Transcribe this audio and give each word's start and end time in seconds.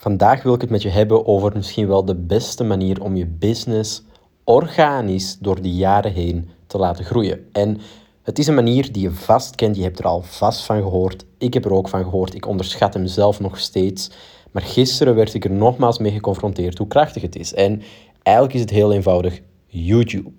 Vandaag 0.00 0.42
wil 0.42 0.54
ik 0.54 0.60
het 0.60 0.70
met 0.70 0.82
je 0.82 0.88
hebben 0.88 1.26
over 1.26 1.52
misschien 1.54 1.88
wel 1.88 2.04
de 2.04 2.14
beste 2.14 2.64
manier 2.64 3.02
om 3.02 3.16
je 3.16 3.26
business 3.26 4.02
organisch 4.44 5.38
door 5.38 5.62
de 5.62 5.70
jaren 5.70 6.12
heen 6.12 6.48
te 6.66 6.78
laten 6.78 7.04
groeien. 7.04 7.48
En 7.52 7.78
het 8.22 8.38
is 8.38 8.46
een 8.46 8.54
manier 8.54 8.92
die 8.92 9.02
je 9.02 9.10
vast 9.10 9.54
kent, 9.54 9.76
je 9.76 9.82
hebt 9.82 9.98
er 9.98 10.04
al 10.04 10.22
vast 10.22 10.64
van 10.64 10.82
gehoord. 10.82 11.24
Ik 11.38 11.54
heb 11.54 11.64
er 11.64 11.72
ook 11.72 11.88
van 11.88 12.02
gehoord, 12.02 12.34
ik 12.34 12.46
onderschat 12.46 12.94
hem 12.94 13.06
zelf 13.06 13.40
nog 13.40 13.58
steeds. 13.58 14.10
Maar 14.50 14.62
gisteren 14.62 15.14
werd 15.14 15.34
ik 15.34 15.44
er 15.44 15.50
nogmaals 15.50 15.98
mee 15.98 16.12
geconfronteerd 16.12 16.78
hoe 16.78 16.88
krachtig 16.88 17.22
het 17.22 17.36
is. 17.36 17.54
En 17.54 17.82
eigenlijk 18.22 18.56
is 18.56 18.60
het 18.60 18.70
heel 18.70 18.92
eenvoudig 18.92 19.40
YouTube. 19.66 20.30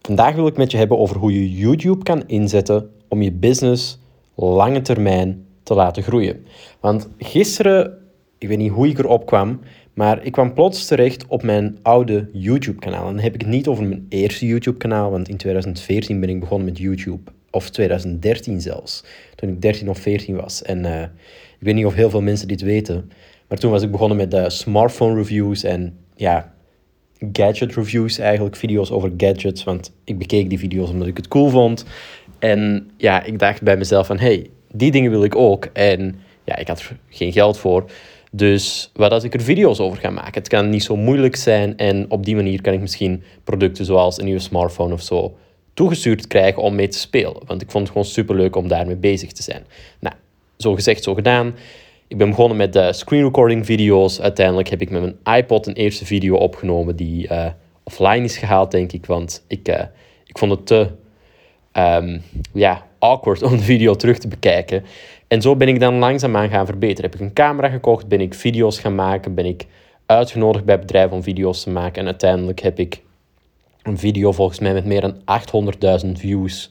Vandaag 0.00 0.34
wil 0.34 0.46
ik 0.46 0.56
met 0.56 0.70
je 0.70 0.78
hebben 0.78 0.98
over 0.98 1.16
hoe 1.16 1.32
je 1.32 1.56
YouTube 1.56 2.02
kan 2.02 2.26
inzetten 2.26 2.90
om 3.08 3.22
je 3.22 3.32
business 3.32 3.98
lange 4.34 4.80
termijn 4.80 5.46
te 5.62 5.74
laten 5.74 6.02
groeien. 6.02 6.46
Want 6.80 7.08
gisteren 7.18 7.99
ik 8.40 8.48
weet 8.48 8.58
niet 8.58 8.70
hoe 8.70 8.88
ik 8.88 8.98
erop 8.98 9.26
kwam, 9.26 9.60
maar 9.94 10.24
ik 10.24 10.32
kwam 10.32 10.54
plots 10.54 10.86
terecht 10.86 11.26
op 11.26 11.42
mijn 11.42 11.78
oude 11.82 12.28
YouTube-kanaal. 12.32 13.06
En 13.06 13.14
dan 13.14 13.22
heb 13.22 13.34
ik 13.34 13.40
het 13.40 13.50
niet 13.50 13.66
over 13.66 13.84
mijn 13.84 14.06
eerste 14.08 14.46
YouTube-kanaal, 14.46 15.10
want 15.10 15.28
in 15.28 15.36
2014 15.36 16.20
ben 16.20 16.28
ik 16.28 16.40
begonnen 16.40 16.66
met 16.66 16.78
YouTube. 16.78 17.30
Of 17.50 17.70
2013 17.70 18.60
zelfs, 18.60 19.04
toen 19.34 19.48
ik 19.48 19.62
13 19.62 19.88
of 19.88 19.98
14 19.98 20.36
was. 20.36 20.62
En 20.62 20.84
uh, 20.84 21.02
ik 21.02 21.08
weet 21.58 21.74
niet 21.74 21.84
of 21.84 21.94
heel 21.94 22.10
veel 22.10 22.22
mensen 22.22 22.48
dit 22.48 22.60
weten, 22.60 23.10
maar 23.48 23.58
toen 23.58 23.70
was 23.70 23.82
ik 23.82 23.90
begonnen 23.90 24.16
met 24.16 24.30
de 24.30 24.50
smartphone 24.50 25.14
reviews 25.14 25.64
en 25.64 25.98
ja, 26.14 26.52
gadget 27.32 27.74
reviews 27.74 28.18
eigenlijk, 28.18 28.56
video's 28.56 28.90
over 28.90 29.12
gadgets. 29.16 29.64
Want 29.64 29.92
ik 30.04 30.18
bekeek 30.18 30.48
die 30.48 30.58
video's 30.58 30.90
omdat 30.90 31.08
ik 31.08 31.16
het 31.16 31.28
cool 31.28 31.48
vond. 31.48 31.84
En 32.38 32.90
ja, 32.96 33.22
ik 33.22 33.38
dacht 33.38 33.62
bij 33.62 33.76
mezelf 33.76 34.06
van, 34.06 34.18
hey, 34.18 34.50
die 34.72 34.90
dingen 34.90 35.10
wil 35.10 35.24
ik 35.24 35.36
ook. 35.36 35.64
En 35.72 36.20
ja, 36.44 36.56
ik 36.56 36.68
had 36.68 36.80
er 36.80 36.96
geen 37.08 37.32
geld 37.32 37.58
voor. 37.58 37.90
Dus 38.30 38.90
wat 38.94 39.12
als 39.12 39.24
ik 39.24 39.34
er 39.34 39.40
video's 39.40 39.78
over 39.78 39.98
ga 39.98 40.10
maken? 40.10 40.34
Het 40.34 40.48
kan 40.48 40.70
niet 40.70 40.82
zo 40.82 40.96
moeilijk 40.96 41.36
zijn 41.36 41.76
en 41.76 42.10
op 42.10 42.24
die 42.24 42.36
manier 42.36 42.60
kan 42.60 42.72
ik 42.72 42.80
misschien 42.80 43.22
producten 43.44 43.84
zoals 43.84 44.18
een 44.18 44.24
nieuwe 44.24 44.40
smartphone 44.40 44.92
of 44.92 45.02
zo 45.02 45.36
toegestuurd 45.74 46.26
krijgen 46.26 46.62
om 46.62 46.74
mee 46.74 46.88
te 46.88 46.98
spelen. 46.98 47.36
Want 47.46 47.62
ik 47.62 47.70
vond 47.70 47.82
het 47.82 47.92
gewoon 47.92 48.12
super 48.12 48.36
leuk 48.36 48.56
om 48.56 48.68
daarmee 48.68 48.96
bezig 48.96 49.32
te 49.32 49.42
zijn. 49.42 49.64
Nou, 50.00 50.14
zo 50.56 50.74
gezegd, 50.74 51.02
zo 51.02 51.14
gedaan. 51.14 51.54
Ik 52.08 52.16
ben 52.16 52.28
begonnen 52.28 52.56
met 52.56 52.72
de 52.72 52.92
screen 52.92 53.22
recording 53.22 53.66
video's. 53.66 54.20
Uiteindelijk 54.20 54.68
heb 54.68 54.80
ik 54.80 54.90
met 54.90 55.00
mijn 55.00 55.38
iPod 55.38 55.66
een 55.66 55.74
eerste 55.74 56.04
video 56.04 56.34
opgenomen 56.36 56.96
die 56.96 57.28
uh, 57.28 57.46
offline 57.82 58.24
is 58.24 58.36
gehaald, 58.36 58.70
denk 58.70 58.92
ik. 58.92 59.06
Want 59.06 59.44
ik, 59.46 59.68
uh, 59.68 59.80
ik 60.26 60.38
vond 60.38 60.50
het 60.50 60.66
te 60.66 60.88
um, 61.72 62.22
ja, 62.52 62.86
awkward 63.00 63.42
om 63.48 63.56
de 63.56 63.62
video 63.62 63.94
terug 63.94 64.18
te 64.18 64.28
bekijken. 64.28 64.84
En 65.28 65.42
zo 65.42 65.56
ben 65.56 65.68
ik 65.68 65.80
dan 65.80 65.94
langzaamaan 65.94 66.48
gaan 66.48 66.66
verbeteren. 66.66 67.10
Heb 67.10 67.20
ik 67.20 67.26
een 67.26 67.32
camera 67.32 67.68
gekocht, 67.68 68.08
ben 68.08 68.20
ik 68.20 68.34
video's 68.34 68.78
gaan 68.78 68.94
maken, 68.94 69.34
ben 69.34 69.46
ik 69.46 69.66
uitgenodigd 70.06 70.64
bij 70.64 70.78
bedrijven 70.78 71.16
om 71.16 71.22
video's 71.22 71.62
te 71.62 71.70
maken. 71.70 72.00
En 72.00 72.06
uiteindelijk 72.06 72.60
heb 72.60 72.78
ik 72.78 73.02
een 73.82 73.98
video 73.98 74.32
volgens 74.32 74.58
mij 74.58 74.72
met 74.72 74.84
meer 74.84 75.00
dan 75.00 75.14
800.000 76.04 76.10
views 76.12 76.70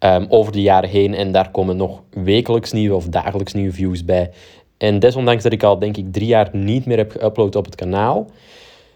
um, 0.00 0.26
over 0.28 0.52
de 0.52 0.62
jaren 0.62 0.90
heen. 0.90 1.14
En 1.14 1.32
daar 1.32 1.50
komen 1.50 1.76
nog 1.76 2.02
wekelijks 2.10 2.72
nieuwe 2.72 2.94
of 2.94 3.08
dagelijks 3.08 3.52
nieuwe 3.52 3.72
views 3.72 4.04
bij. 4.04 4.30
En 4.78 4.98
desondanks 4.98 5.42
dat 5.42 5.52
ik 5.52 5.62
al 5.62 5.78
denk 5.78 5.96
ik 5.96 6.12
drie 6.12 6.26
jaar 6.26 6.48
niet 6.52 6.86
meer 6.86 6.96
heb 6.96 7.12
geüpload 7.12 7.56
op 7.56 7.64
het 7.64 7.74
kanaal, 7.74 8.30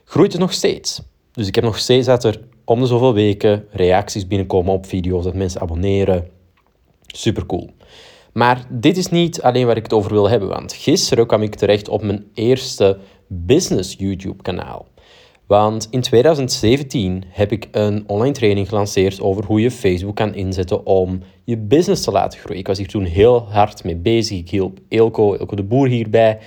groeit 0.05 0.33
het 0.33 0.41
nog 0.41 0.52
steeds. 0.52 1.02
Dus 1.33 1.46
ik 1.46 1.55
heb 1.55 1.64
nog 1.64 1.78
steeds 1.78 2.06
dat 2.06 2.24
er 2.24 2.41
om 2.64 2.80
de 2.80 2.86
zoveel 2.86 3.14
weken 3.14 3.64
reacties 3.70 4.27
binnenkomen 4.27 4.72
op 4.72 4.86
video's, 4.86 5.24
dat 5.24 5.34
mensen 5.34 5.61
abonneren. 5.61 6.30
Super 7.12 7.46
cool. 7.46 7.70
Maar 8.32 8.66
dit 8.68 8.96
is 8.96 9.08
niet 9.08 9.42
alleen 9.42 9.66
waar 9.66 9.77
ik 9.77 9.82
het 9.82 9.92
over 9.92 10.12
wil 10.12 10.28
hebben, 10.28 10.48
want 10.48 10.72
gisteren 10.72 11.27
kwam 11.27 11.42
ik 11.42 11.55
terecht 11.55 11.88
op 11.88 12.02
mijn 12.02 12.24
eerste 12.34 12.98
business 13.27 13.94
YouTube-kanaal. 13.98 14.86
Want 15.46 15.88
in 15.90 16.00
2017 16.00 17.24
heb 17.28 17.52
ik 17.52 17.68
een 17.70 18.05
online 18.06 18.34
training 18.34 18.68
gelanceerd 18.68 19.20
over 19.20 19.44
hoe 19.44 19.60
je 19.60 19.70
Facebook 19.70 20.17
kan 20.17 20.34
inzetten 20.34 20.86
om 20.86 21.22
je 21.45 21.58
business 21.58 22.05
te 22.05 22.11
laten 22.11 22.39
groeien. 22.39 22.61
Ik 22.61 22.67
was 22.67 22.78
hier 22.78 22.89
toen 22.89 23.05
heel 23.05 23.46
hard 23.51 23.84
mee 23.84 23.96
bezig. 23.96 24.39
Ik 24.39 24.51
hielp 24.51 24.78
Ilko, 24.89 25.34
Ilko 25.34 25.56
de 25.56 25.62
Boer 25.62 25.89
hierbij. 25.89 26.39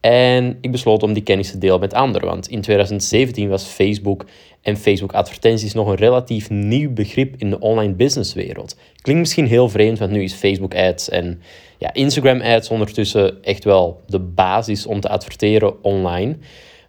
En 0.00 0.58
ik 0.60 0.70
besloot 0.70 1.02
om 1.02 1.12
die 1.12 1.22
kennis 1.22 1.50
te 1.50 1.58
delen 1.58 1.80
met 1.80 1.94
anderen. 1.94 2.28
Want 2.28 2.48
in 2.48 2.60
2017 2.60 3.48
was 3.48 3.64
Facebook 3.64 4.24
en 4.62 4.76
Facebook 4.76 5.12
advertenties 5.12 5.74
nog 5.74 5.88
een 5.88 5.94
relatief 5.94 6.50
nieuw 6.50 6.92
begrip 6.92 7.34
in 7.36 7.50
de 7.50 7.58
online 7.58 7.94
businesswereld. 7.94 8.76
Klinkt 9.00 9.22
misschien 9.22 9.46
heel 9.46 9.68
vreemd, 9.68 9.98
want 9.98 10.10
nu 10.10 10.22
is 10.22 10.34
Facebook 10.34 10.74
ads 10.74 11.08
en 11.08 11.42
ja, 11.78 11.92
Instagram 11.92 12.40
ads 12.40 12.68
ondertussen 12.68 13.42
echt 13.42 13.64
wel 13.64 14.00
de 14.06 14.18
basis 14.18 14.86
om 14.86 15.00
te 15.00 15.08
adverteren 15.08 15.84
online. 15.84 16.36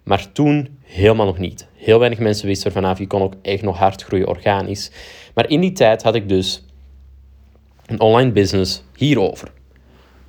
Maar 0.04 0.32
toen 0.32 0.80
helemaal 0.82 1.26
nog 1.26 1.38
niet. 1.38 1.68
Heel 1.76 2.00
weinig 2.00 2.20
mensen 2.20 2.48
wisten 2.48 2.68
ervan 2.68 2.90
af. 2.90 3.00
Je 3.00 3.08
kon 3.08 3.22
ook 3.22 3.34
echt 3.42 3.62
nog 3.62 3.78
hard 3.78 4.04
groeien 4.04 4.28
organisch. 4.28 4.92
Maar 5.34 5.50
in 5.50 5.62
die 5.62 5.72
tijd 5.72 6.04
had 6.04 6.16
ik 6.16 6.30
dus 6.30 6.66
een 7.86 8.00
online 8.00 8.32
business 8.32 8.84
hierover. 8.96 9.52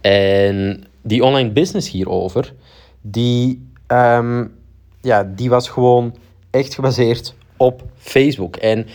En 0.01 0.85
die 1.03 1.25
online 1.25 1.51
business 1.51 1.91
hierover, 1.91 2.55
die, 3.01 3.69
um, 3.89 4.55
ja, 5.01 5.25
die 5.25 5.51
was 5.51 5.69
gewoon 5.69 6.15
echt 6.53 6.75
gebaseerd 6.75 7.35
op 7.57 7.83
Facebook. 7.97 8.57
En 8.57 8.87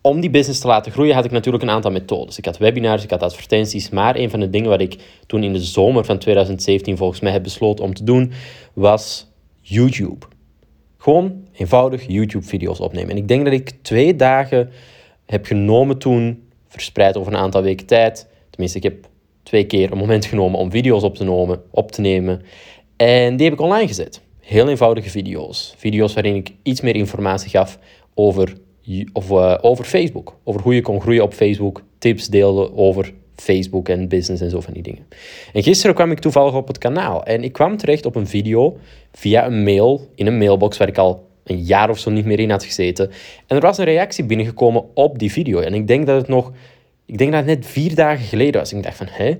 om 0.00 0.20
die 0.20 0.30
business 0.30 0.60
te 0.60 0.66
laten 0.66 0.92
groeien 0.92 1.14
had 1.14 1.24
ik 1.24 1.30
natuurlijk 1.30 1.62
een 1.62 1.70
aantal 1.70 1.90
methodes. 1.90 2.38
Ik 2.38 2.44
had 2.44 2.58
webinars, 2.58 3.04
ik 3.04 3.10
had 3.10 3.22
advertenties, 3.22 3.90
maar 3.90 4.16
een 4.16 4.30
van 4.30 4.40
de 4.40 4.50
dingen 4.50 4.68
wat 4.68 4.80
ik 4.80 4.96
toen 5.26 5.42
in 5.42 5.52
de 5.52 5.60
zomer 5.60 6.04
van 6.04 6.18
2017 6.18 6.96
volgens 6.96 7.20
mij 7.20 7.32
heb 7.32 7.42
besloten 7.42 7.84
om 7.84 7.94
te 7.94 8.04
doen, 8.04 8.32
was 8.72 9.26
YouTube. 9.60 10.26
Gewoon 10.98 11.44
eenvoudig 11.52 12.06
YouTube-video's 12.06 12.80
opnemen. 12.80 13.10
En 13.10 13.16
ik 13.16 13.28
denk 13.28 13.44
dat 13.44 13.52
ik 13.52 13.72
twee 13.82 14.16
dagen 14.16 14.70
heb 15.26 15.46
genomen 15.46 15.98
toen, 15.98 16.48
verspreid 16.68 17.16
over 17.16 17.32
een 17.32 17.38
aantal 17.38 17.62
weken 17.62 17.86
tijd. 17.86 18.28
Tenminste, 18.50 18.78
ik 18.78 18.84
heb 18.84 19.08
twee 19.42 19.64
keer 19.64 19.92
een 19.92 19.98
moment 19.98 20.24
genomen 20.24 20.58
om 20.58 20.70
video's 20.70 21.02
op 21.02 21.16
te, 21.16 21.60
op 21.70 21.92
te 21.92 22.00
nemen. 22.00 22.42
En 22.96 23.36
die 23.36 23.44
heb 23.44 23.54
ik 23.54 23.60
online 23.60 23.86
gezet. 23.86 24.20
Heel 24.50 24.68
eenvoudige 24.68 25.10
video's. 25.10 25.74
Video's 25.76 26.14
waarin 26.14 26.34
ik 26.34 26.52
iets 26.62 26.80
meer 26.80 26.94
informatie 26.94 27.50
gaf 27.50 27.78
over, 28.14 28.56
of, 29.12 29.30
uh, 29.30 29.58
over 29.60 29.84
Facebook. 29.84 30.36
Over 30.44 30.60
hoe 30.60 30.74
je 30.74 30.80
kon 30.80 31.00
groeien 31.00 31.22
op 31.22 31.34
Facebook. 31.34 31.82
Tips 31.98 32.28
deelde 32.28 32.76
over 32.76 33.12
Facebook 33.34 33.88
en 33.88 34.08
business 34.08 34.42
en 34.42 34.50
zo 34.50 34.60
van 34.60 34.72
die 34.72 34.82
dingen. 34.82 35.06
En 35.52 35.62
gisteren 35.62 35.94
kwam 35.94 36.10
ik 36.10 36.18
toevallig 36.18 36.54
op 36.54 36.68
het 36.68 36.78
kanaal. 36.78 37.24
En 37.24 37.44
ik 37.44 37.52
kwam 37.52 37.76
terecht 37.76 38.06
op 38.06 38.14
een 38.14 38.26
video 38.26 38.78
via 39.12 39.46
een 39.46 39.62
mail. 39.62 40.08
In 40.14 40.26
een 40.26 40.38
mailbox 40.38 40.76
waar 40.76 40.88
ik 40.88 40.98
al 40.98 41.28
een 41.44 41.62
jaar 41.62 41.90
of 41.90 41.98
zo 41.98 42.10
niet 42.10 42.24
meer 42.24 42.40
in 42.40 42.50
had 42.50 42.64
gezeten. 42.64 43.10
En 43.46 43.56
er 43.56 43.62
was 43.62 43.78
een 43.78 43.84
reactie 43.84 44.24
binnengekomen 44.24 44.84
op 44.94 45.18
die 45.18 45.32
video. 45.32 45.60
En 45.60 45.74
ik 45.74 45.86
denk 45.86 46.06
dat 46.06 46.20
het 46.20 46.28
nog... 46.28 46.52
Ik 47.06 47.18
denk 47.18 47.32
dat 47.32 47.46
het 47.46 47.56
net 47.56 47.66
vier 47.66 47.94
dagen 47.94 48.24
geleden 48.24 48.60
was. 48.60 48.72
Ik 48.72 48.82
dacht 48.82 48.96
van, 48.96 49.08
hé? 49.10 49.36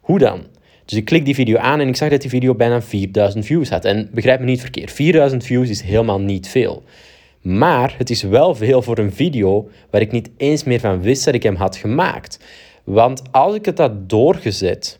Hoe 0.00 0.18
dan? 0.18 0.40
Dus 0.90 0.98
ik 0.98 1.04
klik 1.04 1.24
die 1.24 1.34
video 1.34 1.56
aan 1.56 1.80
en 1.80 1.88
ik 1.88 1.96
zag 1.96 2.08
dat 2.08 2.20
die 2.20 2.30
video 2.30 2.54
bijna 2.54 2.82
4000 2.82 3.46
views 3.46 3.68
had. 3.68 3.84
En 3.84 4.08
begrijp 4.12 4.40
me 4.40 4.46
niet 4.46 4.60
verkeerd, 4.60 4.92
4000 4.92 5.44
views 5.44 5.68
is 5.68 5.82
helemaal 5.82 6.20
niet 6.20 6.48
veel. 6.48 6.82
Maar 7.40 7.94
het 7.98 8.10
is 8.10 8.22
wel 8.22 8.54
veel 8.54 8.82
voor 8.82 8.98
een 8.98 9.12
video 9.12 9.68
waar 9.90 10.00
ik 10.00 10.12
niet 10.12 10.30
eens 10.36 10.64
meer 10.64 10.80
van 10.80 11.00
wist 11.00 11.24
dat 11.24 11.34
ik 11.34 11.42
hem 11.42 11.54
had 11.54 11.76
gemaakt. 11.76 12.38
Want 12.84 13.22
als 13.30 13.54
ik 13.54 13.64
het 13.64 13.78
had 13.78 14.10
doorgezet 14.10 14.99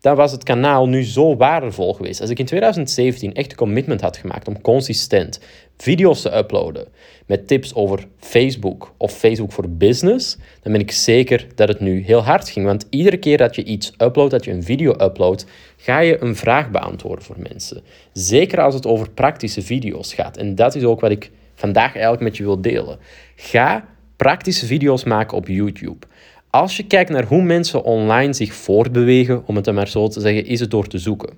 dan 0.00 0.16
was 0.16 0.32
het 0.32 0.44
kanaal 0.44 0.88
nu 0.88 1.04
zo 1.04 1.36
waardevol 1.36 1.94
geweest. 1.94 2.20
Als 2.20 2.30
ik 2.30 2.38
in 2.38 2.46
2017 2.46 3.34
echt 3.34 3.50
een 3.50 3.56
commitment 3.56 4.00
had 4.00 4.16
gemaakt 4.16 4.48
om 4.48 4.60
consistent 4.60 5.40
video's 5.76 6.22
te 6.22 6.36
uploaden 6.36 6.88
met 7.26 7.46
tips 7.46 7.74
over 7.74 8.06
Facebook 8.18 8.94
of 8.96 9.12
Facebook 9.12 9.52
voor 9.52 9.68
Business, 9.68 10.36
dan 10.62 10.72
ben 10.72 10.80
ik 10.80 10.90
zeker 10.90 11.46
dat 11.54 11.68
het 11.68 11.80
nu 11.80 12.02
heel 12.02 12.24
hard 12.24 12.48
ging. 12.48 12.66
Want 12.66 12.86
iedere 12.90 13.16
keer 13.16 13.38
dat 13.38 13.54
je 13.54 13.64
iets 13.64 13.92
uploadt, 13.98 14.30
dat 14.30 14.44
je 14.44 14.50
een 14.50 14.62
video 14.62 14.90
uploadt, 15.00 15.46
ga 15.76 15.98
je 15.98 16.22
een 16.22 16.36
vraag 16.36 16.70
beantwoorden 16.70 17.24
voor 17.24 17.36
mensen. 17.38 17.82
Zeker 18.12 18.60
als 18.60 18.74
het 18.74 18.86
over 18.86 19.10
praktische 19.10 19.62
video's 19.62 20.14
gaat. 20.14 20.36
En 20.36 20.54
dat 20.54 20.74
is 20.74 20.84
ook 20.84 21.00
wat 21.00 21.10
ik 21.10 21.30
vandaag 21.54 21.92
eigenlijk 21.92 22.22
met 22.22 22.36
je 22.36 22.42
wil 22.42 22.60
delen. 22.60 22.98
Ga 23.36 23.88
praktische 24.16 24.66
video's 24.66 25.04
maken 25.04 25.36
op 25.36 25.48
YouTube. 25.48 26.06
Als 26.50 26.76
je 26.76 26.86
kijkt 26.86 27.10
naar 27.10 27.24
hoe 27.24 27.42
mensen 27.42 27.84
online 27.84 28.32
zich 28.32 28.54
voortbewegen, 28.54 29.42
om 29.46 29.56
het 29.56 29.72
maar 29.72 29.88
zo 29.88 30.08
te 30.08 30.20
zeggen, 30.20 30.46
is 30.46 30.60
het 30.60 30.70
door 30.70 30.86
te 30.86 30.98
zoeken. 30.98 31.30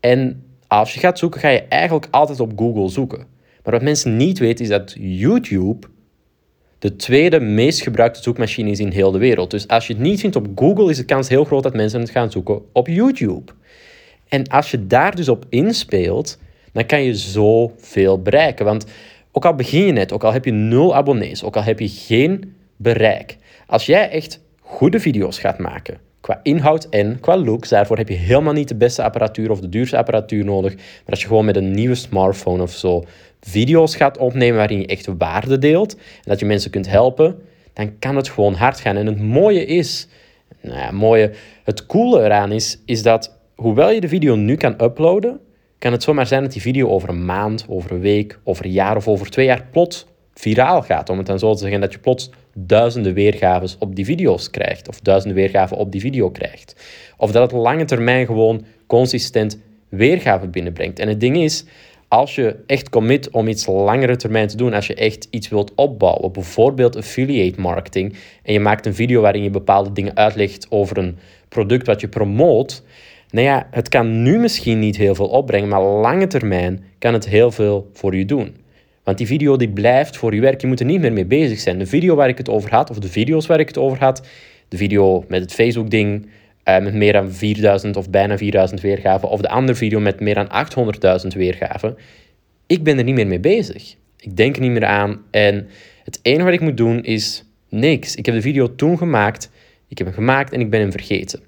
En 0.00 0.44
als 0.66 0.94
je 0.94 1.00
gaat 1.00 1.18
zoeken, 1.18 1.40
ga 1.40 1.48
je 1.48 1.62
eigenlijk 1.62 2.08
altijd 2.10 2.40
op 2.40 2.52
Google 2.56 2.88
zoeken. 2.88 3.26
Maar 3.64 3.72
wat 3.72 3.82
mensen 3.82 4.16
niet 4.16 4.38
weten 4.38 4.64
is 4.64 4.70
dat 4.70 4.94
YouTube 4.98 5.86
de 6.78 6.96
tweede 6.96 7.40
meest 7.40 7.82
gebruikte 7.82 8.22
zoekmachine 8.22 8.70
is 8.70 8.80
in 8.80 8.90
heel 8.90 9.10
de 9.10 9.18
wereld. 9.18 9.50
Dus 9.50 9.68
als 9.68 9.86
je 9.86 9.92
het 9.92 10.02
niet 10.02 10.20
vindt 10.20 10.36
op 10.36 10.46
Google, 10.54 10.90
is 10.90 10.96
de 10.96 11.04
kans 11.04 11.28
heel 11.28 11.44
groot 11.44 11.62
dat 11.62 11.74
mensen 11.74 12.00
het 12.00 12.10
gaan 12.10 12.30
zoeken 12.30 12.62
op 12.72 12.86
YouTube. 12.86 13.52
En 14.28 14.48
als 14.48 14.70
je 14.70 14.86
daar 14.86 15.16
dus 15.16 15.28
op 15.28 15.44
inspeelt, 15.48 16.38
dan 16.72 16.86
kan 16.86 17.02
je 17.02 17.14
zoveel 17.14 18.22
bereiken. 18.22 18.64
Want 18.64 18.84
ook 19.32 19.44
al 19.44 19.54
begin 19.54 19.86
je 19.86 19.92
net, 19.92 20.12
ook 20.12 20.24
al 20.24 20.32
heb 20.32 20.44
je 20.44 20.52
nul 20.52 20.94
abonnees, 20.94 21.44
ook 21.44 21.56
al 21.56 21.62
heb 21.62 21.78
je 21.78 21.88
geen 21.88 22.54
bereik, 22.76 23.36
als 23.72 23.86
jij 23.86 24.10
echt 24.10 24.40
goede 24.60 25.00
video's 25.00 25.38
gaat 25.38 25.58
maken, 25.58 25.98
qua 26.20 26.40
inhoud 26.42 26.84
en 26.88 27.20
qua 27.20 27.36
looks. 27.36 27.68
Daarvoor 27.68 27.96
heb 27.96 28.08
je 28.08 28.14
helemaal 28.14 28.52
niet 28.52 28.68
de 28.68 28.74
beste 28.74 29.02
apparatuur 29.02 29.50
of 29.50 29.60
de 29.60 29.68
duurste 29.68 29.96
apparatuur 29.96 30.44
nodig. 30.44 30.74
Maar 30.74 30.84
als 31.06 31.20
je 31.20 31.26
gewoon 31.26 31.44
met 31.44 31.56
een 31.56 31.70
nieuwe 31.70 31.94
smartphone 31.94 32.62
of 32.62 32.72
zo 32.72 33.04
video's 33.40 33.96
gaat 33.96 34.18
opnemen 34.18 34.56
waarin 34.56 34.78
je 34.78 34.86
echt 34.86 35.08
waarde 35.18 35.58
deelt 35.58 35.94
en 35.94 36.00
dat 36.24 36.40
je 36.40 36.46
mensen 36.46 36.70
kunt 36.70 36.88
helpen, 36.88 37.38
dan 37.72 37.98
kan 37.98 38.16
het 38.16 38.28
gewoon 38.28 38.54
hard 38.54 38.80
gaan. 38.80 38.96
En 38.96 39.06
het 39.06 39.20
mooie 39.20 39.64
is, 39.64 40.08
nou 40.60 40.92
mooie, 40.92 41.32
het 41.64 41.86
coole 41.86 42.24
eraan 42.24 42.52
is, 42.52 42.78
is 42.84 43.02
dat 43.02 43.38
hoewel 43.54 43.90
je 43.90 44.00
de 44.00 44.08
video 44.08 44.34
nu 44.34 44.56
kan 44.56 44.82
uploaden, 44.82 45.40
kan 45.78 45.92
het 45.92 46.02
zomaar 46.02 46.26
zijn 46.26 46.42
dat 46.42 46.52
die 46.52 46.62
video 46.62 46.88
over 46.88 47.08
een 47.08 47.24
maand, 47.24 47.64
over 47.68 47.92
een 47.92 48.00
week, 48.00 48.38
over 48.44 48.64
een 48.64 48.72
jaar 48.72 48.96
of 48.96 49.08
over 49.08 49.30
twee 49.30 49.46
jaar 49.46 49.66
plots 49.70 50.06
viraal 50.34 50.82
gaat. 50.82 51.08
Om 51.08 51.18
het 51.18 51.26
dan 51.26 51.38
zo 51.38 51.52
te 51.52 51.58
zeggen 51.58 51.80
dat 51.80 51.92
je 51.92 51.98
plots 51.98 52.30
duizenden 52.54 53.14
weergaves 53.14 53.76
op 53.78 53.96
die 53.96 54.04
video's 54.04 54.50
krijgt. 54.50 54.88
Of 54.88 55.00
duizenden 55.00 55.38
weergaven 55.38 55.76
op 55.76 55.92
die 55.92 56.00
video 56.00 56.30
krijgt. 56.30 56.76
Of 57.16 57.32
dat 57.32 57.42
het 57.52 57.60
lange 57.60 57.84
termijn 57.84 58.26
gewoon 58.26 58.64
consistent 58.86 59.58
weergaven 59.88 60.50
binnenbrengt. 60.50 60.98
En 60.98 61.08
het 61.08 61.20
ding 61.20 61.36
is, 61.36 61.64
als 62.08 62.34
je 62.34 62.56
echt 62.66 62.88
commit 62.88 63.30
om 63.30 63.48
iets 63.48 63.66
langere 63.66 64.16
termijn 64.16 64.48
te 64.48 64.56
doen, 64.56 64.74
als 64.74 64.86
je 64.86 64.94
echt 64.94 65.26
iets 65.30 65.48
wilt 65.48 65.74
opbouwen, 65.74 66.32
bijvoorbeeld 66.32 66.96
affiliate 66.96 67.60
marketing, 67.60 68.16
en 68.42 68.52
je 68.52 68.60
maakt 68.60 68.86
een 68.86 68.94
video 68.94 69.20
waarin 69.20 69.42
je 69.42 69.50
bepaalde 69.50 69.92
dingen 69.92 70.16
uitlegt 70.16 70.66
over 70.70 70.98
een 70.98 71.18
product 71.48 71.86
wat 71.86 72.00
je 72.00 72.08
promoot, 72.08 72.82
nou 73.30 73.46
ja, 73.46 73.68
het 73.70 73.88
kan 73.88 74.22
nu 74.22 74.38
misschien 74.38 74.78
niet 74.78 74.96
heel 74.96 75.14
veel 75.14 75.28
opbrengen, 75.28 75.68
maar 75.68 75.82
lange 75.82 76.26
termijn 76.26 76.84
kan 76.98 77.12
het 77.12 77.28
heel 77.28 77.50
veel 77.50 77.90
voor 77.92 78.16
je 78.16 78.24
doen. 78.24 78.56
Want 79.02 79.18
die 79.18 79.26
video 79.26 79.56
die 79.56 79.68
blijft 79.68 80.16
voor 80.16 80.34
je 80.34 80.40
werk. 80.40 80.60
Je 80.60 80.66
moet 80.66 80.80
er 80.80 80.86
niet 80.86 81.00
meer 81.00 81.12
mee 81.12 81.24
bezig 81.24 81.58
zijn. 81.58 81.78
De 81.78 81.86
video 81.86 82.14
waar 82.14 82.28
ik 82.28 82.38
het 82.38 82.48
over 82.48 82.70
had, 82.70 82.90
of 82.90 82.98
de 82.98 83.08
video's 83.08 83.46
waar 83.46 83.60
ik 83.60 83.68
het 83.68 83.78
over 83.78 83.98
had, 83.98 84.26
de 84.68 84.76
video 84.76 85.24
met 85.28 85.40
het 85.40 85.52
Facebook-ding 85.52 86.26
uh, 86.64 86.78
met 86.78 86.94
meer 86.94 87.12
dan 87.12 87.32
4000 87.32 87.96
of 87.96 88.10
bijna 88.10 88.36
4000 88.36 88.80
weergaven, 88.80 89.28
of 89.28 89.40
de 89.40 89.48
andere 89.48 89.78
video 89.78 90.00
met 90.00 90.20
meer 90.20 90.34
dan 90.34 90.48
800.000 91.22 91.28
weergaven. 91.28 91.96
Ik 92.66 92.82
ben 92.82 92.98
er 92.98 93.04
niet 93.04 93.14
meer 93.14 93.26
mee 93.26 93.40
bezig. 93.40 93.94
Ik 94.18 94.36
denk 94.36 94.56
er 94.56 94.62
niet 94.62 94.70
meer 94.70 94.84
aan. 94.84 95.22
En 95.30 95.68
het 96.04 96.18
enige 96.22 96.44
wat 96.44 96.52
ik 96.52 96.60
moet 96.60 96.76
doen 96.76 97.04
is 97.04 97.44
niks. 97.68 98.14
Ik 98.14 98.26
heb 98.26 98.34
de 98.34 98.40
video 98.40 98.74
toen 98.74 98.98
gemaakt. 98.98 99.50
Ik 99.88 99.98
heb 99.98 100.06
hem 100.06 100.16
gemaakt 100.16 100.52
en 100.52 100.60
ik 100.60 100.70
ben 100.70 100.80
hem 100.80 100.90
vergeten. 100.90 101.40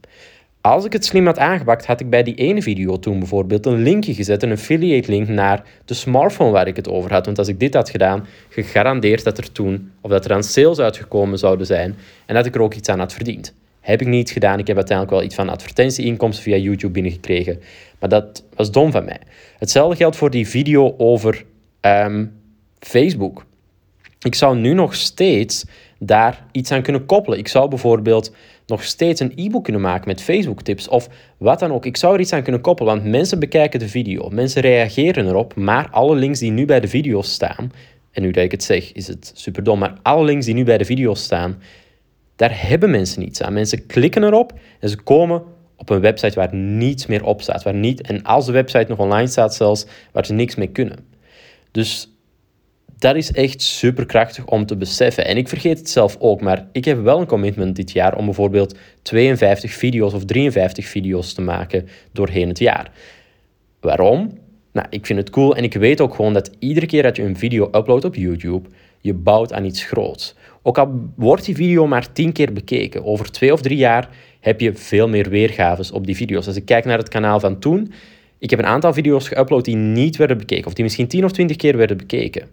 Als 0.67 0.85
ik 0.85 0.93
het 0.93 1.05
slim 1.05 1.27
had 1.27 1.39
aangepakt, 1.39 1.87
had 1.87 2.01
ik 2.01 2.11
bij 2.11 2.23
die 2.23 2.35
ene 2.35 2.63
video 2.63 2.99
toen 2.99 3.19
bijvoorbeeld 3.19 3.67
een 3.67 3.83
linkje 3.83 4.15
gezet, 4.15 4.43
een 4.43 4.53
affiliate 4.53 5.11
link 5.11 5.29
naar 5.29 5.63
de 5.85 5.95
smartphone 5.95 6.51
waar 6.51 6.67
ik 6.67 6.77
het 6.77 6.89
over 6.89 7.13
had. 7.13 7.27
Want 7.27 7.39
als 7.39 7.49
ik 7.49 7.61
dit 7.61 7.75
had 7.75 7.91
gedaan, 7.91 8.27
gegarandeerd 8.49 9.25
dat 9.25 9.39
er 9.39 9.53
toen, 9.53 9.93
of 10.01 10.11
dat 10.11 10.25
er 10.25 10.33
aan 10.33 10.43
sales 10.43 10.79
uitgekomen 10.79 11.39
zouden 11.39 11.67
zijn 11.67 11.95
en 12.27 12.35
dat 12.35 12.47
ik 12.47 12.55
er 12.55 12.61
ook 12.61 12.75
iets 12.75 12.89
aan 12.89 12.99
had 12.99 13.13
verdiend. 13.13 13.55
Heb 13.81 14.01
ik 14.01 14.07
niet 14.07 14.31
gedaan. 14.31 14.59
Ik 14.59 14.67
heb 14.67 14.77
uiteindelijk 14.77 15.17
wel 15.17 15.27
iets 15.27 15.35
van 15.35 15.49
advertentieinkomsten 15.49 16.45
via 16.45 16.57
YouTube 16.57 16.93
binnengekregen. 16.93 17.61
Maar 17.99 18.09
dat 18.09 18.45
was 18.55 18.71
dom 18.71 18.91
van 18.91 19.05
mij. 19.05 19.21
Hetzelfde 19.59 19.97
geldt 19.97 20.17
voor 20.17 20.31
die 20.31 20.49
video 20.49 20.95
over 20.99 21.45
um, 21.81 22.33
Facebook. 22.79 23.45
Ik 24.25 24.35
zou 24.35 24.57
nu 24.57 24.75
nog 24.75 24.95
steeds 24.95 25.65
daar 25.99 26.47
iets 26.53 26.73
aan 26.73 26.83
kunnen 26.83 27.07
koppelen. 27.07 27.39
Ik 27.39 27.49
zou 27.49 27.69
bijvoorbeeld 27.69 28.33
nog 28.67 28.85
steeds 28.85 29.21
een 29.21 29.33
e-book 29.37 29.65
kunnen 29.65 29.83
maken 29.83 30.09
met 30.09 30.23
Facebook 30.23 30.63
tips 30.63 30.89
of 30.89 31.09
wat 31.37 31.59
dan 31.59 31.73
ook. 31.73 31.87
Ik 31.87 31.97
zou 31.97 32.15
er 32.15 32.21
iets 32.21 32.33
aan 32.33 32.43
kunnen 32.43 32.61
koppelen, 32.61 32.95
want 32.95 33.11
mensen 33.11 33.39
bekijken 33.39 33.79
de 33.79 33.89
video, 33.89 34.29
mensen 34.29 34.63
reageren 34.63 35.27
erop, 35.27 35.55
maar 35.55 35.89
alle 35.91 36.15
links 36.15 36.39
die 36.39 36.51
nu 36.51 36.65
bij 36.65 36.81
de 36.81 36.89
video 36.89 37.23
staan, 37.23 37.73
en 38.11 38.23
nu 38.23 38.31
dat 38.31 38.45
ik 38.45 38.51
het 38.51 38.65
zeg, 38.65 38.93
is 38.93 39.07
het 39.07 39.33
superdom, 39.35 39.79
maar 39.79 39.99
alle 40.03 40.25
links 40.25 40.47
die 40.47 40.55
nu 40.55 40.65
bij 40.65 40.79
de 40.79 40.85
video 40.85 41.15
staan, 41.15 41.63
daar 42.37 42.69
hebben 42.69 42.91
mensen 42.91 43.21
niets 43.21 43.43
aan. 43.43 43.53
Mensen 43.53 43.87
klikken 43.87 44.25
erop 44.25 44.53
en 44.81 44.89
ze 44.89 44.97
komen 44.97 45.43
op 45.77 45.91
een 45.91 46.01
website 46.01 46.35
waar 46.35 46.55
niets 46.55 47.07
meer 47.07 47.25
op 47.25 47.43
staat, 47.43 47.63
waar 47.63 47.75
niet, 47.75 48.01
en 48.01 48.23
als 48.23 48.47
de 48.47 48.53
website 48.53 48.87
nog 48.89 48.99
online 48.99 49.27
staat 49.27 49.55
zelfs, 49.55 49.87
waar 50.13 50.27
ze 50.27 50.33
niks 50.33 50.55
mee 50.55 50.69
kunnen. 50.69 50.99
Dus 51.71 52.14
dat 52.99 53.17
is 53.17 53.33
echt 53.33 53.63
superkrachtig 53.63 54.47
om 54.47 54.67
te 54.67 54.77
beseffen. 54.77 55.27
En 55.27 55.37
ik 55.37 55.49
vergeet 55.49 55.79
het 55.79 55.91
zelf 55.91 56.17
ook, 56.19 56.41
maar 56.41 56.67
ik 56.73 56.85
heb 56.85 57.03
wel 57.03 57.21
een 57.21 57.27
commitment 57.27 57.77
dit 57.77 57.91
jaar 57.91 58.17
om 58.17 58.25
bijvoorbeeld 58.25 58.79
52 59.03 59.73
video's 59.73 60.13
of 60.13 60.25
53 60.25 60.87
video's 60.87 61.33
te 61.33 61.43
maken 61.43 61.89
doorheen 62.13 62.49
het 62.49 62.59
jaar. 62.59 62.91
Waarom? 63.81 64.39
Nou, 64.73 64.87
ik 64.91 65.07
vind 65.07 65.19
het 65.19 65.31
cool 65.31 65.57
en 65.57 65.65
ik 65.65 65.75
weet 65.75 66.01
ook 66.01 66.15
gewoon 66.15 66.33
dat 66.33 66.51
iedere 66.59 66.87
keer 66.87 67.03
dat 67.03 67.17
je 67.17 67.23
een 67.23 67.37
video 67.37 67.69
uploadt 67.73 68.05
op 68.05 68.15
YouTube, 68.15 68.69
je 69.01 69.15
bouwt 69.15 69.53
aan 69.53 69.65
iets 69.65 69.85
groots. 69.85 70.35
Ook 70.63 70.79
al 70.79 71.11
wordt 71.17 71.45
die 71.45 71.55
video 71.55 71.87
maar 71.87 72.13
10 72.13 72.33
keer 72.33 72.53
bekeken, 72.53 73.05
over 73.05 73.31
twee 73.31 73.53
of 73.53 73.61
drie 73.61 73.79
jaar 73.79 74.09
heb 74.41 74.61
je 74.61 74.75
veel 74.75 75.09
meer 75.09 75.29
weergaves 75.29 75.91
op 75.91 76.07
die 76.07 76.17
video's. 76.17 76.47
Als 76.47 76.57
ik 76.57 76.65
kijk 76.65 76.85
naar 76.85 76.99
het 76.99 77.09
kanaal 77.09 77.41
van 77.41 77.59
toen, 77.59 77.93
ik 78.39 78.51
heb 78.51 78.59
een 78.59 78.67
aantal 78.67 78.93
video's 78.93 79.29
geüpload 79.29 79.63
die 79.63 79.77
niet 79.77 80.17
werden 80.17 80.39
bekeken, 80.39 80.67
of 80.67 80.73
die 80.73 80.85
misschien 80.85 81.09
10 81.09 81.25
of 81.25 81.33
20 81.33 81.57
keer 81.57 81.77
werden 81.77 81.97
bekeken 81.97 82.49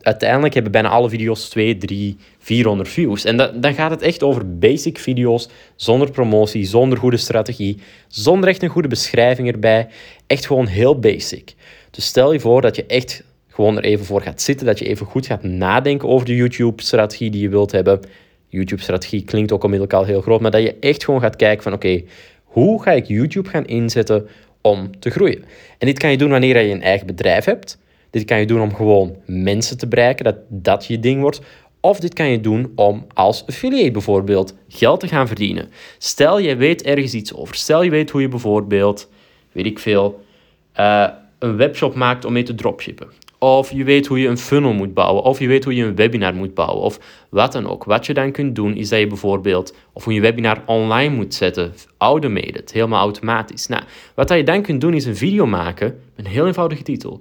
uiteindelijk 0.00 0.54
hebben 0.54 0.72
bijna 0.72 0.88
alle 0.88 1.08
video's 1.08 1.48
2, 1.48 1.76
3, 1.76 2.16
400 2.38 2.88
views. 2.88 3.24
En 3.24 3.36
dan 3.36 3.74
gaat 3.74 3.90
het 3.90 4.02
echt 4.02 4.22
over 4.22 4.58
basic 4.58 4.98
video's, 4.98 5.48
zonder 5.76 6.10
promotie, 6.10 6.64
zonder 6.64 6.98
goede 6.98 7.16
strategie, 7.16 7.78
zonder 8.08 8.48
echt 8.48 8.62
een 8.62 8.68
goede 8.68 8.88
beschrijving 8.88 9.48
erbij. 9.52 9.88
Echt 10.26 10.46
gewoon 10.46 10.66
heel 10.66 10.98
basic. 10.98 11.54
Dus 11.90 12.04
stel 12.04 12.32
je 12.32 12.40
voor 12.40 12.60
dat 12.60 12.76
je 12.76 12.86
echt 12.86 13.24
gewoon 13.48 13.76
er 13.76 13.84
even 13.84 14.06
voor 14.06 14.22
gaat 14.22 14.40
zitten, 14.40 14.66
dat 14.66 14.78
je 14.78 14.84
even 14.84 15.06
goed 15.06 15.26
gaat 15.26 15.42
nadenken 15.42 16.08
over 16.08 16.26
de 16.26 16.36
YouTube-strategie 16.36 17.30
die 17.30 17.42
je 17.42 17.48
wilt 17.48 17.72
hebben. 17.72 18.00
YouTube-strategie 18.48 19.24
klinkt 19.24 19.52
ook 19.52 19.64
onmiddellijk 19.64 19.98
al 19.98 20.04
heel 20.04 20.20
groot, 20.20 20.40
maar 20.40 20.50
dat 20.50 20.62
je 20.62 20.76
echt 20.80 21.04
gewoon 21.04 21.20
gaat 21.20 21.36
kijken 21.36 21.62
van 21.62 21.72
oké, 21.72 22.02
hoe 22.44 22.82
ga 22.82 22.92
ik 22.92 23.06
YouTube 23.06 23.48
gaan 23.48 23.66
inzetten 23.66 24.28
om 24.60 25.00
te 25.00 25.10
groeien? 25.10 25.44
En 25.78 25.86
dit 25.86 25.98
kan 25.98 26.10
je 26.10 26.16
doen 26.16 26.30
wanneer 26.30 26.60
je 26.60 26.72
een 26.72 26.82
eigen 26.82 27.06
bedrijf 27.06 27.44
hebt. 27.44 27.78
Dit 28.10 28.24
kan 28.24 28.38
je 28.38 28.46
doen 28.46 28.60
om 28.60 28.74
gewoon 28.74 29.16
mensen 29.26 29.78
te 29.78 29.88
bereiken, 29.88 30.24
dat 30.24 30.36
dat 30.48 30.86
je 30.86 31.00
ding 31.00 31.20
wordt. 31.20 31.40
Of 31.80 32.00
dit 32.00 32.14
kan 32.14 32.28
je 32.28 32.40
doen 32.40 32.72
om 32.74 33.06
als 33.14 33.46
affiliate 33.46 33.90
bijvoorbeeld 33.90 34.56
geld 34.68 35.00
te 35.00 35.08
gaan 35.08 35.26
verdienen. 35.26 35.68
Stel 35.98 36.38
je 36.38 36.56
weet 36.56 36.82
ergens 36.82 37.14
iets 37.14 37.34
over. 37.34 37.54
Stel 37.54 37.82
je 37.82 37.90
weet 37.90 38.10
hoe 38.10 38.20
je 38.20 38.28
bijvoorbeeld, 38.28 39.10
weet 39.52 39.66
ik 39.66 39.78
veel, 39.78 40.20
uh, 40.80 41.08
een 41.38 41.56
webshop 41.56 41.94
maakt 41.94 42.24
om 42.24 42.32
mee 42.32 42.42
te 42.42 42.54
dropshippen. 42.54 43.08
Of 43.38 43.72
je 43.72 43.84
weet 43.84 44.06
hoe 44.06 44.20
je 44.20 44.28
een 44.28 44.38
funnel 44.38 44.72
moet 44.72 44.94
bouwen. 44.94 45.22
Of 45.22 45.38
je 45.38 45.46
weet 45.46 45.64
hoe 45.64 45.74
je 45.74 45.84
een 45.84 45.94
webinar 45.94 46.34
moet 46.34 46.54
bouwen. 46.54 46.82
Of 46.82 46.98
wat 47.30 47.52
dan 47.52 47.66
ook. 47.66 47.84
Wat 47.84 48.06
je 48.06 48.14
dan 48.14 48.32
kunt 48.32 48.54
doen 48.54 48.76
is 48.76 48.88
dat 48.88 48.98
je 48.98 49.06
bijvoorbeeld... 49.06 49.74
Of 49.92 50.04
hoe 50.04 50.14
je 50.14 50.20
webinar 50.20 50.62
online 50.66 51.14
moet 51.14 51.34
zetten. 51.34 51.72
Automated. 51.98 52.72
Helemaal 52.72 53.00
automatisch. 53.00 53.66
Nou, 53.66 53.82
wat 54.14 54.28
je 54.28 54.42
dan 54.42 54.62
kunt 54.62 54.80
doen 54.80 54.94
is 54.94 55.04
een 55.04 55.16
video 55.16 55.46
maken. 55.46 56.00
Met 56.16 56.24
een 56.26 56.32
heel 56.32 56.46
eenvoudige 56.46 56.82
titel 56.82 57.20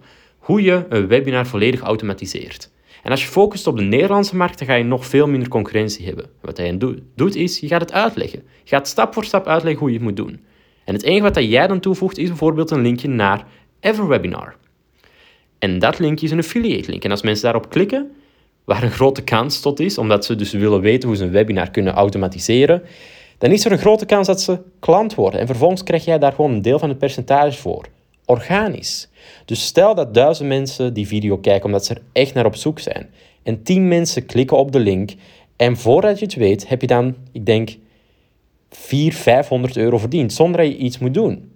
hoe 0.50 0.62
je 0.62 0.86
een 0.90 1.08
webinar 1.08 1.48
volledig 1.48 1.82
automatiseert. 1.82 2.70
En 3.04 3.12
als 3.12 3.22
je 3.22 3.28
focust 3.28 3.68
op 3.68 3.78
de 3.78 3.84
Nederlandse 3.84 4.36
markt, 4.36 4.58
dan 4.60 4.68
ga 4.68 4.74
je 4.74 4.84
nog 4.84 5.06
veel 5.06 5.28
minder 5.28 5.50
concurrentie 5.50 6.06
hebben. 6.06 6.26
Wat 6.42 6.58
hij 6.58 6.78
doet 7.16 7.36
is, 7.36 7.60
je 7.60 7.68
gaat 7.68 7.82
het 7.82 7.94
uitleggen. 7.94 8.44
Je 8.64 8.70
gaat 8.70 8.88
stap 8.88 9.14
voor 9.14 9.26
stap 9.26 9.48
uitleggen 9.48 9.80
hoe 9.80 9.90
je 9.90 9.96
het 9.96 10.04
moet 10.04 10.16
doen. 10.16 10.40
En 10.84 10.94
het 10.94 11.04
enige 11.04 11.22
wat 11.22 11.36
jij 11.36 11.68
dan 11.68 11.80
toevoegt, 11.80 12.18
is 12.18 12.28
bijvoorbeeld 12.28 12.72
een 12.72 12.82
linkje 12.82 13.08
naar 13.08 13.46
Everwebinar. 13.80 14.56
En 15.60 15.80
dat 15.80 16.00
linkje 16.00 16.26
is 16.26 16.32
een 16.32 16.38
affiliate 16.38 16.90
link. 16.90 17.04
En 17.04 17.12
als 17.12 17.22
mensen 17.22 17.44
daarop 17.44 17.70
klikken, 17.70 18.12
waar 18.64 18.84
een 18.84 18.92
grote 18.92 19.24
kans 19.24 19.60
tot 19.60 19.80
is, 19.80 19.98
omdat 19.98 20.26
ze 20.26 20.36
dus 20.36 20.52
willen 20.52 20.82
weten 20.82 21.08
hoe 21.08 21.18
ze 21.18 21.24
een 21.24 21.32
webinar 21.32 21.72
kunnen 21.72 21.94
automatiseren, 21.94 22.84
dan 23.38 23.52
is 23.52 23.66
er 23.66 23.72
een 23.72 23.78
grote 23.78 24.06
kans 24.06 24.28
dat 24.28 24.42
ze 24.42 24.60
klant 24.80 25.16
worden. 25.16 25.40
En 25.40 25.48
vervolgens 25.48 25.84
krijg 25.84 26.06
jij 26.06 26.20
daar 26.20 26.34
gewoon 26.34 26.52
een 26.52 26.62
deel 26.62 26.80
van 26.80 26.90
het 26.90 26.98
percentage 26.98 27.60
voor 27.60 27.86
organisch. 28.30 29.10
Dus 29.46 29.66
stel 29.66 29.96
dat 29.96 30.14
duizend 30.14 30.48
mensen 30.48 30.94
die 30.94 31.08
video 31.08 31.38
kijken 31.38 31.66
omdat 31.66 31.86
ze 31.86 31.94
er 31.94 32.02
echt 32.12 32.34
naar 32.34 32.46
op 32.46 32.56
zoek 32.56 32.80
zijn. 32.80 33.10
En 33.44 33.64
tien 33.64 33.88
mensen 33.88 34.26
klikken 34.26 34.58
op 34.58 34.72
de 34.72 34.80
link. 34.80 35.14
En 35.56 35.78
voordat 35.78 36.20
je 36.20 36.26
het 36.26 36.36
weet, 36.36 36.68
heb 36.68 36.82
je 36.82 36.88
dan, 36.88 37.16
ik 37.32 37.46
denk, 37.46 37.78
400, 38.70 39.24
500 39.24 39.78
euro 39.78 39.98
verdiend. 39.98 40.34
Zonder 40.34 40.62
dat 40.62 40.70
je 40.70 40.78
iets 40.78 41.00
moet 41.00 41.14
doen. 41.14 41.52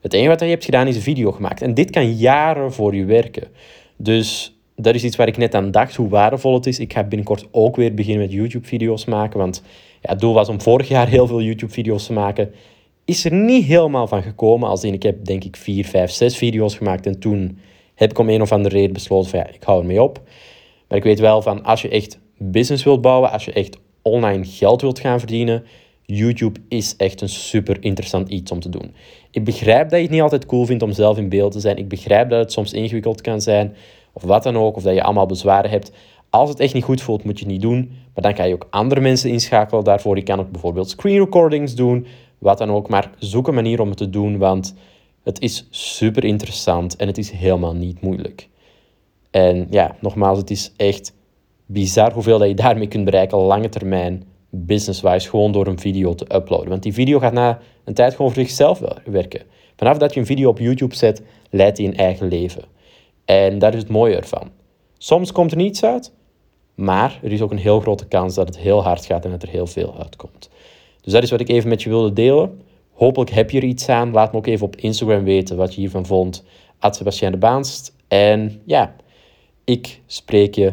Het 0.00 0.12
enige 0.12 0.28
wat 0.28 0.40
je 0.40 0.46
hebt 0.46 0.64
gedaan 0.64 0.86
is 0.86 0.96
een 0.96 1.02
video 1.02 1.32
gemaakt. 1.32 1.62
En 1.62 1.74
dit 1.74 1.90
kan 1.90 2.12
jaren 2.12 2.72
voor 2.72 2.94
je 2.94 3.04
werken. 3.04 3.48
Dus 3.96 4.58
dat 4.76 4.94
is 4.94 5.04
iets 5.04 5.16
waar 5.16 5.28
ik 5.28 5.36
net 5.36 5.54
aan 5.54 5.70
dacht, 5.70 5.94
hoe 5.94 6.08
waardevol 6.08 6.54
het 6.54 6.66
is. 6.66 6.78
Ik 6.78 6.92
ga 6.92 7.04
binnenkort 7.04 7.46
ook 7.50 7.76
weer 7.76 7.94
beginnen 7.94 8.22
met 8.22 8.32
YouTube-video's 8.32 9.04
maken. 9.04 9.38
Want 9.38 9.62
ja, 10.00 10.10
het 10.10 10.20
doel 10.20 10.34
was 10.34 10.48
om 10.48 10.60
vorig 10.60 10.88
jaar 10.88 11.08
heel 11.08 11.26
veel 11.26 11.42
YouTube-video's 11.42 12.06
te 12.06 12.12
maken 12.12 12.52
is 13.04 13.24
er 13.24 13.32
niet 13.32 13.64
helemaal 13.64 14.06
van 14.06 14.22
gekomen. 14.22 14.68
Als 14.68 14.84
in, 14.84 14.92
ik 14.92 15.02
heb 15.02 15.24
denk 15.24 15.44
ik 15.44 15.56
vier, 15.56 15.84
vijf, 15.84 16.10
zes 16.10 16.36
video's 16.36 16.76
gemaakt. 16.76 17.06
En 17.06 17.18
toen 17.18 17.58
heb 17.94 18.10
ik 18.10 18.18
om 18.18 18.28
een 18.28 18.42
of 18.42 18.52
andere 18.52 18.74
reden 18.74 18.92
besloten 18.92 19.30
van 19.30 19.38
ja, 19.38 19.48
ik 19.48 19.62
hou 19.62 19.80
ermee 19.80 20.02
op. 20.02 20.20
Maar 20.88 20.98
ik 20.98 21.04
weet 21.04 21.20
wel 21.20 21.42
van 21.42 21.64
als 21.64 21.82
je 21.82 21.88
echt 21.88 22.18
business 22.38 22.84
wilt 22.84 23.00
bouwen, 23.00 23.30
als 23.30 23.44
je 23.44 23.52
echt 23.52 23.78
online 24.02 24.44
geld 24.44 24.80
wilt 24.80 24.98
gaan 24.98 25.18
verdienen, 25.18 25.64
YouTube 26.06 26.60
is 26.68 26.96
echt 26.96 27.20
een 27.20 27.28
super 27.28 27.76
interessant 27.80 28.28
iets 28.28 28.50
om 28.50 28.60
te 28.60 28.68
doen. 28.68 28.94
Ik 29.30 29.44
begrijp 29.44 29.88
dat 29.88 29.98
je 29.98 30.04
het 30.04 30.10
niet 30.10 30.22
altijd 30.22 30.46
cool 30.46 30.64
vindt 30.64 30.82
om 30.82 30.92
zelf 30.92 31.18
in 31.18 31.28
beeld 31.28 31.52
te 31.52 31.60
zijn. 31.60 31.76
Ik 31.76 31.88
begrijp 31.88 32.30
dat 32.30 32.38
het 32.38 32.52
soms 32.52 32.72
ingewikkeld 32.72 33.20
kan 33.20 33.40
zijn, 33.40 33.76
of 34.12 34.22
wat 34.22 34.42
dan 34.42 34.56
ook, 34.56 34.76
of 34.76 34.82
dat 34.82 34.94
je 34.94 35.02
allemaal 35.02 35.26
bezwaren 35.26 35.70
hebt. 35.70 35.92
Als 36.30 36.48
het 36.48 36.60
echt 36.60 36.74
niet 36.74 36.84
goed 36.84 37.02
voelt, 37.02 37.24
moet 37.24 37.38
je 37.38 37.44
het 37.44 37.52
niet 37.52 37.62
doen. 37.62 37.92
Maar 38.14 38.24
dan 38.24 38.34
kan 38.34 38.48
je 38.48 38.54
ook 38.54 38.66
andere 38.70 39.00
mensen 39.00 39.30
inschakelen 39.30 39.84
daarvoor. 39.84 40.22
Kan 40.22 40.40
ook 40.40 40.50
bijvoorbeeld 40.50 40.90
screen 40.90 41.18
recordings 41.18 41.74
doen. 41.74 42.06
Wat 42.38 42.58
dan 42.58 42.70
ook. 42.70 42.88
Maar 42.88 43.10
zoek 43.18 43.48
een 43.48 43.54
manier 43.54 43.80
om 43.80 43.88
het 43.88 43.98
te 43.98 44.10
doen. 44.10 44.38
Want 44.38 44.74
het 45.22 45.40
is 45.40 45.66
super 45.70 46.24
interessant 46.24 46.96
en 46.96 47.06
het 47.06 47.18
is 47.18 47.30
helemaal 47.30 47.74
niet 47.74 48.00
moeilijk. 48.00 48.48
En 49.30 49.66
ja, 49.70 49.96
nogmaals, 50.00 50.38
het 50.38 50.50
is 50.50 50.72
echt 50.76 51.14
bizar 51.66 52.12
hoeveel 52.12 52.38
dat 52.38 52.48
je 52.48 52.54
daarmee 52.54 52.88
kunt 52.88 53.04
bereiken 53.04 53.38
lange 53.38 53.68
termijn, 53.68 54.24
business-wise, 54.50 55.28
gewoon 55.28 55.52
door 55.52 55.66
een 55.66 55.78
video 55.78 56.14
te 56.14 56.34
uploaden. 56.34 56.68
Want 56.68 56.82
die 56.82 56.92
video 56.92 57.18
gaat 57.18 57.32
na 57.32 57.58
een 57.84 57.94
tijd 57.94 58.14
gewoon 58.14 58.32
voor 58.32 58.42
zichzelf 58.42 58.82
werken. 59.04 59.42
Vanaf 59.76 59.98
dat 59.98 60.14
je 60.14 60.20
een 60.20 60.26
video 60.26 60.48
op 60.48 60.58
YouTube 60.58 60.94
zet, 60.94 61.22
leidt 61.50 61.78
hij 61.78 61.86
een 61.86 61.96
eigen 61.96 62.28
leven. 62.28 62.64
En 63.24 63.58
dat 63.58 63.74
is 63.74 63.80
het 63.80 63.90
mooie 63.90 64.16
ervan. 64.16 64.50
Soms 64.98 65.32
komt 65.32 65.50
er 65.50 65.56
niets 65.56 65.84
uit, 65.84 66.12
maar 66.74 67.20
er 67.22 67.32
is 67.32 67.40
ook 67.40 67.50
een 67.50 67.58
heel 67.58 67.80
grote 67.80 68.06
kans 68.06 68.34
dat 68.34 68.46
het 68.46 68.58
heel 68.58 68.82
hard 68.82 69.04
gaat 69.04 69.24
en 69.24 69.30
dat 69.30 69.42
er 69.42 69.48
heel 69.48 69.66
veel 69.66 69.94
uitkomt. 69.98 70.50
Dus 71.04 71.12
dat 71.12 71.22
is 71.22 71.30
wat 71.30 71.40
ik 71.40 71.48
even 71.48 71.68
met 71.68 71.82
je 71.82 71.88
wilde 71.88 72.12
delen. 72.12 72.60
Hopelijk 72.92 73.30
heb 73.30 73.50
je 73.50 73.58
er 73.58 73.64
iets 73.64 73.88
aan. 73.88 74.10
Laat 74.12 74.32
me 74.32 74.38
ook 74.38 74.46
even 74.46 74.66
op 74.66 74.76
Instagram 74.76 75.24
weten 75.24 75.56
wat 75.56 75.74
je 75.74 75.80
hiervan 75.80 76.06
vond. 76.06 76.44
Ad 76.78 76.96
Sebastian 76.96 77.32
de 77.32 77.38
Baanst. 77.38 77.96
En 78.08 78.60
ja, 78.64 78.94
ik 79.64 80.00
spreek 80.06 80.54
je 80.54 80.66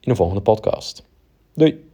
in 0.00 0.10
een 0.10 0.16
volgende 0.16 0.42
podcast. 0.42 1.08
Doei! 1.54 1.89